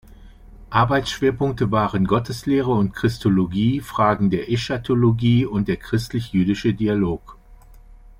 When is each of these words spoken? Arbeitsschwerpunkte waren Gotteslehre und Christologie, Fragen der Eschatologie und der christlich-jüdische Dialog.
Arbeitsschwerpunkte 0.71 1.69
waren 1.69 2.05
Gotteslehre 2.07 2.71
und 2.71 2.93
Christologie, 2.95 3.81
Fragen 3.81 4.31
der 4.31 4.49
Eschatologie 4.51 5.45
und 5.45 5.67
der 5.67 5.77
christlich-jüdische 5.77 6.73
Dialog. 6.73 7.37